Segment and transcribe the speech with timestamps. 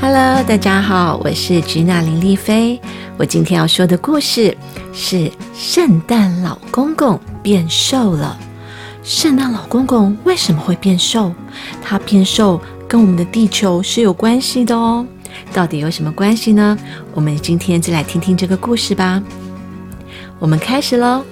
[0.00, 2.80] Hello，大家好，我是吉娜林丽菲。
[3.16, 4.56] 我今天要说的故事
[4.92, 8.38] 是圣诞老公公变瘦了。
[9.02, 11.34] 圣诞老公公为什么会变瘦？
[11.82, 15.04] 他变瘦跟我们的地球是有关系的哦。
[15.52, 16.78] 到底有什么关系呢？
[17.12, 19.20] 我们今天就来听听这个故事吧。
[20.38, 21.24] 我们开始喽。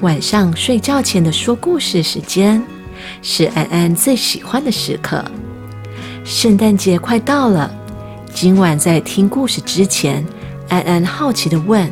[0.00, 2.60] 晚上睡觉前的说故事时间
[3.22, 5.24] 是安安最喜欢的时刻。
[6.26, 7.70] 圣诞节快到了，
[8.34, 10.26] 今晚在听故事之前，
[10.68, 11.88] 安安好奇的问：“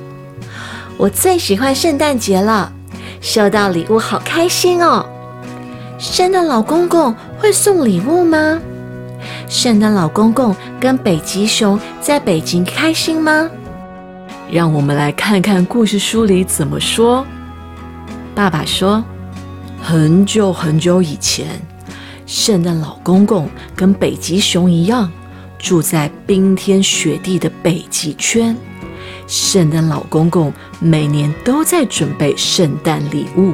[0.98, 2.72] 我最喜欢圣诞节了，
[3.20, 5.06] 收到礼物好开心哦！
[6.00, 8.58] 圣诞老公公会送礼物吗？
[9.48, 13.48] 圣诞老公公跟北极熊在北京开心吗？”
[14.50, 17.24] 让我们来看看故事书里怎么说。
[18.34, 19.04] 爸爸说
[19.80, 21.46] ：“很久很久以前。”
[22.36, 25.08] 圣诞老公公跟北极熊一样，
[25.56, 28.56] 住在冰天雪地的北极圈。
[29.28, 33.52] 圣诞老公公每年都在准备圣诞礼物，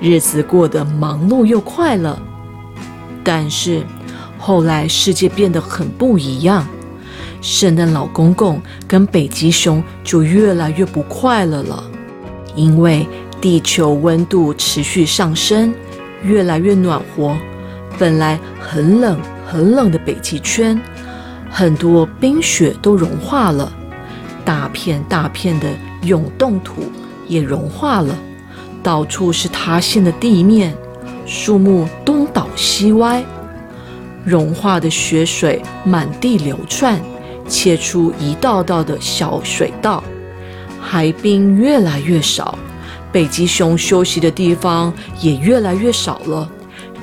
[0.00, 2.20] 日子过得忙碌又快乐。
[3.22, 3.86] 但是
[4.36, 6.66] 后来世界变得很不一样，
[7.40, 11.84] 圣诞老公公跟北极熊就越来越不快乐了，
[12.56, 13.06] 因为
[13.40, 15.72] 地球温度持续上升，
[16.24, 17.36] 越来越暖和。
[17.98, 20.80] 本来很冷很冷的北极圈，
[21.50, 23.70] 很多冰雪都融化了，
[24.44, 25.68] 大片大片的
[26.02, 26.90] 永冻土
[27.26, 28.16] 也融化了，
[28.82, 30.74] 到处是塌陷的地面，
[31.26, 33.22] 树木东倒西歪，
[34.24, 37.00] 融化的雪水满地流窜，
[37.46, 40.02] 切出一道道的小水道，
[40.80, 42.58] 海冰越来越少，
[43.12, 46.48] 北极熊休息的地方也越来越少了。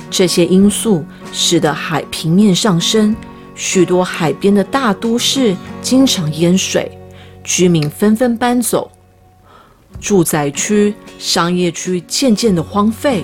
[0.09, 3.16] 这些因素使得海平面上升，
[3.55, 6.97] 许多海边的大都市经常淹水，
[7.44, 8.89] 居民纷纷搬走，
[10.00, 13.23] 住宅区、商业区渐渐的荒废，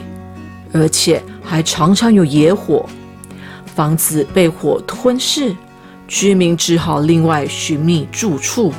[0.74, 2.88] 而且还常常有野火，
[3.66, 5.56] 房子被火吞噬，
[6.08, 8.74] 居民只好另外寻觅住处。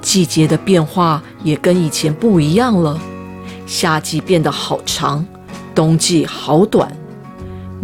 [0.00, 3.00] 季节的变化也跟以前不一样了，
[3.66, 5.24] 夏季变得好长，
[5.74, 6.94] 冬季好短。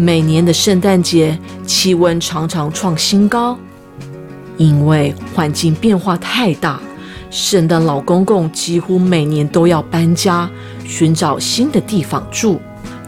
[0.01, 1.37] 每年的圣诞节，
[1.67, 3.59] 气温常常创新高，
[4.57, 6.81] 因为环境变化太大，
[7.33, 10.49] 圣诞老公公几乎每年都要搬家，
[10.85, 12.61] 寻找新的地方住，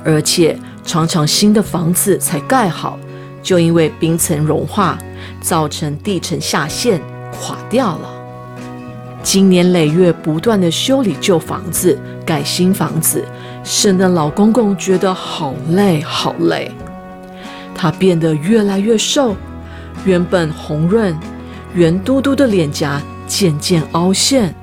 [0.04, 2.98] 而且常常新的房子才盖好，
[3.40, 4.98] 就因为冰层融化，
[5.40, 7.00] 造成地层下陷，
[7.40, 8.10] 垮掉了。
[9.22, 11.96] 经年累月不断的修理旧房子，
[12.26, 13.24] 盖新房子。
[13.62, 16.70] 圣诞老公公觉得好累，好累。
[17.74, 19.34] 他变得越来越瘦，
[20.04, 21.16] 原本红润、
[21.74, 24.54] 圆嘟嘟的脸颊渐渐凹陷。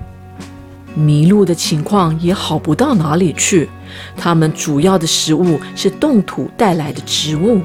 [0.97, 3.69] 麋鹿的情况也好不到哪里去。
[4.15, 7.61] 它们主要的食物是冻土带来的植物，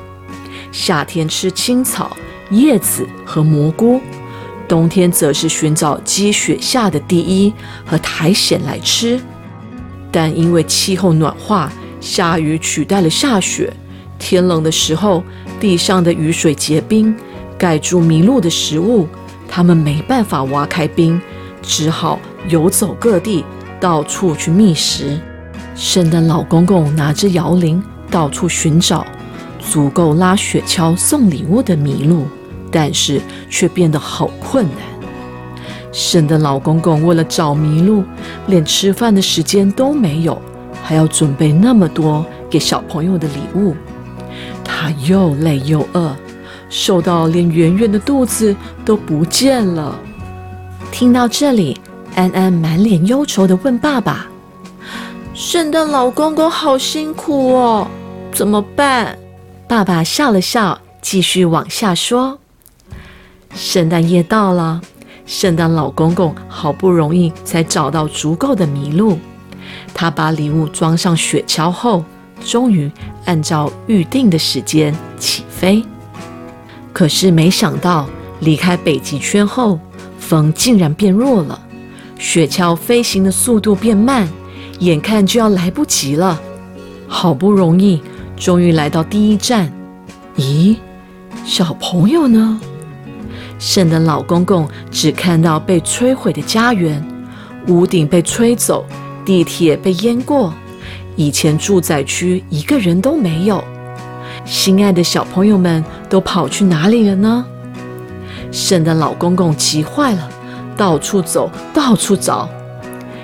[0.71, 2.17] 夏天吃青草、
[2.51, 4.01] 叶子和蘑菇，
[4.69, 7.53] 冬天则是寻找积雪下的地衣
[7.85, 9.21] 和苔藓来吃。
[10.13, 13.73] 但因为气候暖化，下雨取代了下雪。
[14.19, 15.25] 天冷的时候，
[15.59, 17.13] 地上的雨水结冰，
[17.59, 19.09] 盖住麋鹿的食物，
[19.49, 21.21] 它们没办法挖开冰，
[21.63, 23.45] 只好游走各地，
[23.81, 25.19] 到处去觅食。
[25.75, 29.07] 圣诞老公公拿着摇铃，到处寻找
[29.59, 32.27] 足够拉雪橇送礼物的麋鹿，
[32.71, 34.92] 但是却变得好困难。
[35.93, 38.03] 圣诞老公公为了找麋鹿，
[38.47, 40.41] 连吃饭的时间都没有，
[40.83, 43.77] 还要准备那么多给小朋友的礼物，
[44.65, 46.17] 他又累又饿，
[46.71, 49.95] 瘦到连圆圆的肚子都不见了。
[50.91, 51.79] 听到这里，
[52.15, 54.27] 安安满脸忧愁地问爸爸
[55.35, 57.87] ：“圣诞老公公好辛苦哦，
[58.33, 59.19] 怎么办？”
[59.69, 62.39] 爸爸笑了笑，继续往下说
[63.55, 64.81] ：“圣诞夜到了。”
[65.25, 69.19] 圣诞老公公好不容易才找到足够的麋鹿，
[69.95, 72.05] 他把礼物装上雪橇后，
[72.45, 72.91] 终于
[73.25, 75.85] 按照预定的时间起飞。
[76.93, 78.09] 可是没想到，
[78.41, 79.79] 离开北极圈后，
[80.19, 81.61] 风竟然变弱了，
[82.19, 84.29] 雪橇飞行的速度变慢，
[84.81, 86.41] 眼看就要来不及了。
[87.07, 88.03] 好不容易，
[88.37, 89.73] 终于来到第一站。
[90.37, 90.77] 咦，
[91.45, 92.61] 小朋友呢？
[93.63, 97.01] 圣诞老公公只看到被摧毁的家园，
[97.69, 98.85] 屋顶被吹走，
[99.25, 100.53] 地铁被淹过，
[101.15, 103.63] 以前住宅区一个人都没有。
[104.45, 107.47] 心爱的小朋友们都跑去哪里了呢？
[108.51, 110.29] 圣诞老公公急坏了，
[110.77, 112.49] 到处走，到处找。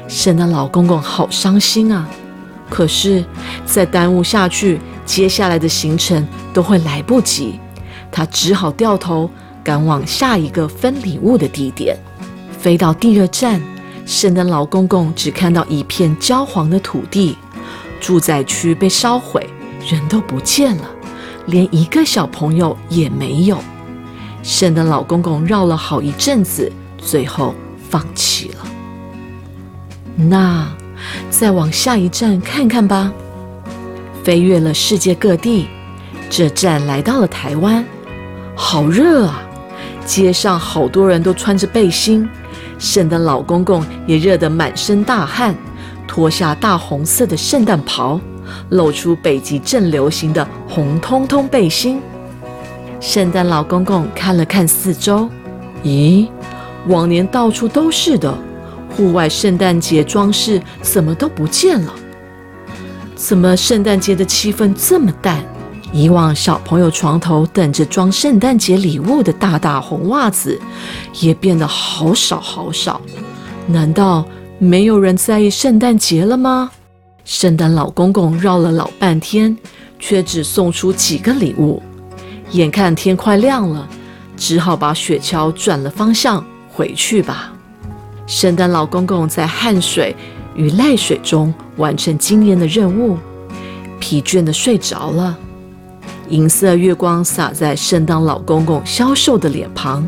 [0.07, 2.09] 圣诞老公公好伤心啊！
[2.71, 3.25] 可是
[3.67, 7.59] 再耽误下去，接下来的行程都会来不及。
[8.13, 9.29] 他只好掉头
[9.63, 11.97] 赶往下一个分礼物的地点。
[12.59, 13.61] 飞到第二站，
[14.05, 17.37] 圣诞老公公只看到一片焦黄的土地，
[18.01, 19.49] 住宅区被烧毁，
[19.89, 20.91] 人都不见了，
[21.47, 23.59] 连一个小朋友也没有。
[24.43, 27.55] 圣诞老公公绕了好一阵子，最后
[27.91, 28.67] 放弃了。
[30.17, 30.67] 那
[31.31, 33.13] 再往下一站看看吧。
[34.25, 35.69] 飞越了世界各地，
[36.29, 37.85] 这站来到了台湾。
[38.55, 39.43] 好热啊！
[40.09, 42.27] 街上好多人都穿着背心，
[42.79, 45.55] 圣诞老公公也热得满身大汗，
[46.07, 48.19] 脱下大红色的圣诞袍，
[48.71, 52.01] 露出北极正流行的红彤彤背心。
[52.99, 55.29] 圣诞老公公看了看四周，
[55.85, 56.27] 咦，
[56.87, 58.35] 往年到处都是的。
[58.97, 61.95] 户外圣诞节装饰怎么都不见了？
[63.15, 65.45] 怎么圣诞节的气氛这么淡？
[65.93, 70.61] 以往小朋友床头等着装圣诞节礼物的大大红袜子，
[71.21, 73.01] 也变得好少好少。
[73.67, 74.25] 难道
[74.59, 76.71] 没有人在意圣诞节了吗？
[77.25, 79.57] 圣诞老公公绕了老半天，
[79.99, 81.83] 却只送出几个礼物。
[82.53, 83.87] 眼看天快亮了，
[84.37, 87.53] 只好把雪橇转了方向回去吧。
[88.27, 90.15] 圣诞老公公在汗水
[90.55, 93.19] 与泪水中完成今年的任务，
[93.99, 95.39] 疲倦的睡着了。
[96.29, 100.07] 银色月光洒在圣诞老公公消瘦的脸庞，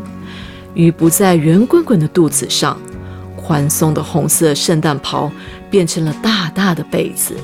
[0.73, 2.77] 雨不在圆滚滚的肚子上，
[3.35, 5.31] 宽松的红色圣诞袍
[5.69, 7.35] 变成了大大的被子。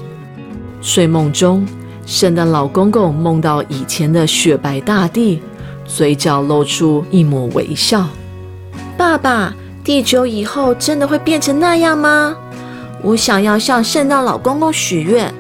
[0.82, 1.66] 睡梦中，
[2.06, 5.42] 圣诞老公公梦到以前的雪白大地，
[5.86, 8.08] 嘴角露出一抹微笑。
[8.98, 9.54] 爸爸。
[9.84, 12.36] 地球以后真的会变成那样吗？
[13.02, 15.34] 我想要向圣诞老公公许愿，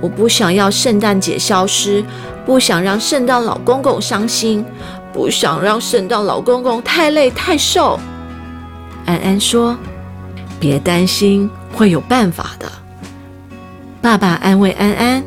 [0.00, 2.02] 我不想要圣诞节消失，
[2.44, 4.64] 不想让圣诞老公公伤心，
[5.12, 7.98] 不想让圣诞老公公太累太瘦。
[9.06, 9.76] 安安说
[10.58, 12.70] ：“别担心，会有办法的。”
[14.02, 15.22] 爸爸安慰安安：“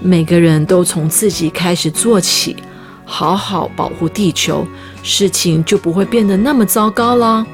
[0.00, 2.56] 每个人都从自己开始做起，
[3.04, 4.66] 好好保护地球，
[5.02, 7.44] 事情就不会变得那么糟糕了。”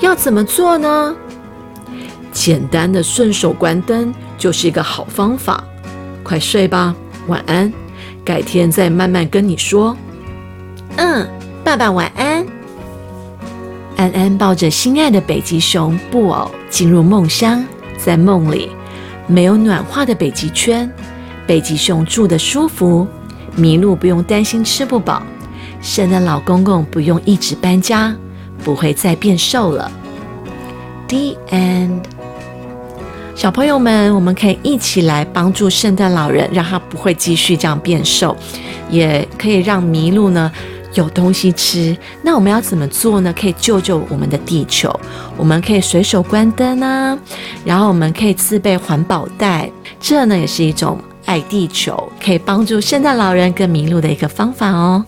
[0.00, 1.16] 要怎么做呢？
[2.30, 5.64] 简单的顺手关灯就是一个好方法。
[6.22, 6.94] 快睡吧，
[7.28, 7.72] 晚安。
[8.24, 9.96] 改天再慢慢跟你说。
[10.96, 11.26] 嗯，
[11.64, 12.44] 爸爸晚安。
[13.96, 17.64] 安安抱着心爱的北极熊布偶进入梦乡，
[17.96, 18.70] 在梦里
[19.26, 20.90] 没有暖化的北极圈，
[21.46, 23.06] 北极熊住得舒服，
[23.56, 25.22] 麋鹿不用担心吃不饱，
[25.80, 28.14] 圣诞老公公不用一直搬家。
[28.64, 29.90] 不会再变瘦了。
[31.06, 32.02] The end。
[33.38, 38.36] 小朋友们，我们可以一起来帮助圣诞老人，让他不会继续这样变瘦，
[38.90, 40.50] 也可以让麋鹿呢
[40.94, 41.96] 有东西吃。
[42.20, 43.32] 那我们要怎么做呢？
[43.40, 44.92] 可以救救我们的地球。
[45.36, 47.16] 我们可以随手关灯啊，
[47.64, 49.70] 然后我们可以自备环保袋，
[50.00, 55.04] 这呢也是一种爱地球，可以帮助圣诞老人跟麋鹿的一个方法哦。